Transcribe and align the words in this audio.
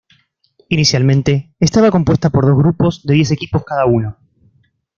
Inicialmente 0.69 1.53
estaba 1.59 1.91
compuesta 1.91 2.31
por 2.31 2.47
dos 2.47 2.57
grupos 2.57 3.03
de 3.03 3.13
diez 3.13 3.29
equipos 3.29 3.63
cada 3.63 3.85
uno. 3.85 4.17